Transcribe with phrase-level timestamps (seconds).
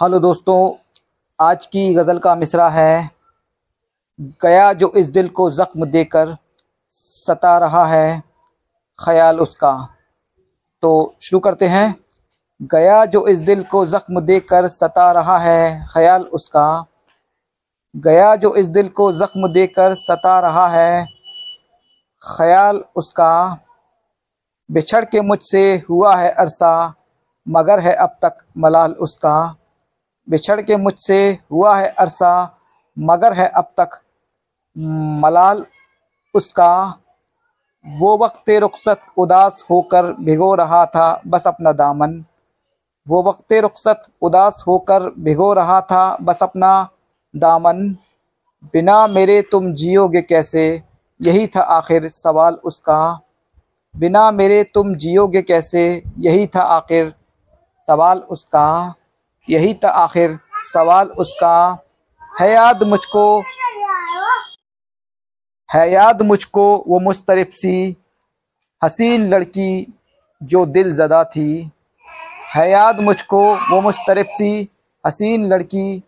[0.00, 0.74] Hello दोस्तों,
[1.40, 3.10] आज की गज़ल का मिसरा है,
[4.20, 6.36] गया जो इस दिल को ज़ख्म देकर
[7.26, 8.22] सता रहा है,
[8.98, 9.88] ख्याल उसका।
[10.82, 11.94] तो शुरू करते हैं।
[12.62, 16.84] गया जो इस दिल को ज़ख्म देकर सता रहा है, ख्याल उसका।
[17.96, 21.06] गया जो इस दिल को ज़ख्म देकर सता रहा है,
[22.36, 23.58] ख्याल उसका।
[24.70, 26.94] बिछड़ के मुझसे हुआ है अरसा,
[27.48, 29.56] मगर है अब तक मलाल उसका।
[30.30, 32.58] बिछड़ के मुझसे हुआ है अरसा,
[32.98, 33.90] मगर है अब तक।
[34.78, 35.66] मलाल,
[36.34, 36.98] उसका
[37.86, 42.24] वो वक्त रुखसत उदास होकर भिगो रहा था, बस अपना दामन।
[43.08, 46.88] वो वक्त रुखसत उदास होकर भिगो रहा था, बस अपना
[47.36, 47.96] दामन।
[48.64, 50.82] बिना मेरे तुम जियोगे कैसे?
[51.22, 53.20] यही था आखिर सवाल उसका।
[53.96, 56.02] बिना मेरे तुम जियोगे कैसे?
[56.18, 57.14] यही था आखिर
[57.86, 58.94] सवाल उसका।
[59.48, 60.38] यही तो आखिर
[60.72, 61.84] सवाल उसका।
[62.32, 63.24] है याद मुझको
[65.68, 67.96] है याद मुझको वो मुस्तरफ सी
[68.82, 69.70] हसीन लड़की
[70.40, 71.70] जो दिल ज़दा थी।
[72.54, 73.40] है याद मुझको
[73.70, 74.68] वो मुस्तरफ सी
[75.04, 76.02] हसीन लड़की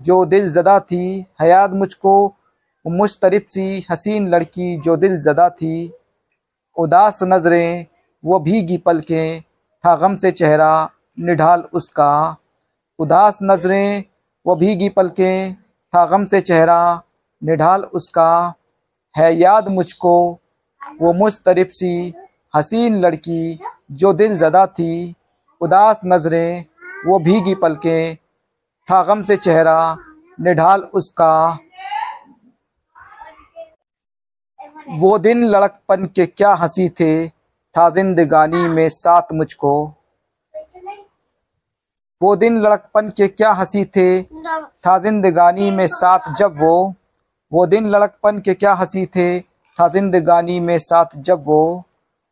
[0.00, 5.48] जो दिल ज़दा थी। है याद मुझको वो मुस्तरफ सी हसीन लड़की जो दिल ज़दा
[5.50, 5.92] थी।
[6.76, 7.86] उदास नज़रें
[8.24, 9.42] वो भीगी पलकें,
[9.84, 12.36] था गम से चेहरा निढाल उसका।
[12.98, 14.04] उदास नज़रें,
[14.46, 15.54] व भीगी पलकें,
[15.94, 17.02] था गम से चेहरा,
[17.44, 18.54] निढाल उसका,
[19.16, 20.40] है याद मुझको,
[21.02, 22.14] वो मुस्तरफ सी,
[22.56, 23.60] हसीन लड़की
[23.92, 25.14] जो दिल ज़दा थी,
[25.60, 26.64] उदास नज़रें,
[27.06, 28.16] वो भीगी पलकें,
[28.90, 29.96] था गम से चेहरा,
[30.40, 31.58] निढाल उसका।
[34.90, 37.28] वो दिन लड़कपन के क्या हँसी थे,
[37.74, 39.94] था जिंदगानी में साथ मुझको।
[42.24, 44.22] वो दिन लड़कपन के क्या हँसी थे?
[44.54, 46.94] था जिंदगानी में साथ जब वो।
[47.52, 49.40] वो दिन लड़कपन के क्या हँसी थे?
[49.40, 51.84] था जिंदगानी में साथ जब वो।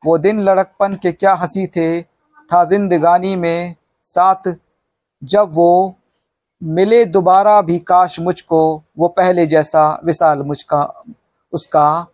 [0.06, 2.02] वो दिन लड़कपन के क्या हँसी थे?
[2.52, 4.54] था जिंदगानी में साथ
[5.24, 5.94] जब वो।
[6.62, 11.02] मिले दोबारा भी काश मुझको, वो पहले जैसा विशाल मुझका,
[11.52, 12.06] उसका।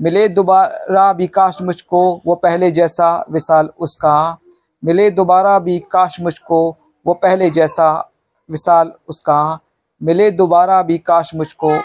[0.00, 4.38] मिले दोबारा भी काश मुझको, वो पहले जैसा विशाल उसका।
[4.84, 8.10] मिले दोबारा भी काश मुझको वो पहले जैसा
[8.50, 9.58] विशाल उसका
[10.02, 11.76] मिले, दोबारा भी काश मुझको।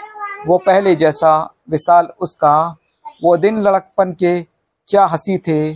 [0.46, 2.76] वो पहले जैसा विशाल उसका।
[3.24, 4.42] वो दिन लड़कपन के
[4.88, 5.74] क्या हँसी थे।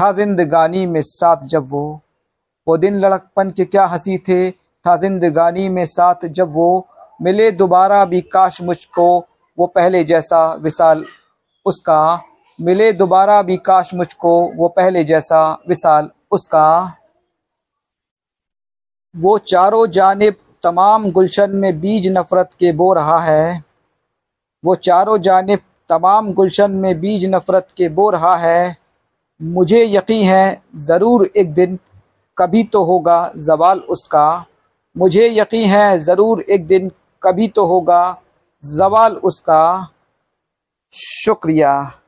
[0.00, 2.00] था जिंदगानी में साथ जब वो।
[2.68, 6.88] वो दिन लड़कपन के क्या हँसी थे। था जिंदगानी में साथ जब वो।
[7.22, 9.26] मिले, दोबारा भी काश मुझको।
[9.58, 11.04] वो पहले जैसा विशाल
[11.66, 12.22] उसका।
[12.60, 16.96] मिले, दोबारा भी काश मुझको। वो पहले जैसा विशाल उसका।
[19.14, 20.34] वो चारों जानब
[20.64, 23.62] तमाम गुलशन में बीज नफ़रत के बो रहा है।
[24.64, 25.58] वो चारों जानब
[25.88, 28.76] तमाम गुलशन में बीज नफ़रत के बो रहा है।
[29.40, 31.78] मुझे यकीन है, ज़रूर एक दिन
[32.38, 34.44] कभी तो होगा जवाल उसका।
[34.96, 36.90] मुझे यकीन है, ज़रूर एक दिन
[37.22, 38.04] कभी तो होगा
[38.64, 39.88] जवाल उसका।
[40.92, 42.01] शुक्रिया।